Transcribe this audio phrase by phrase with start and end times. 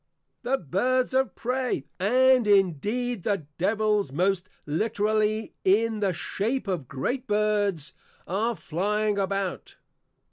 [0.41, 7.27] The Birds of prey (and indeed the Devils most literally in the shape of great
[7.27, 7.93] Birds!)
[8.25, 9.75] are flying about.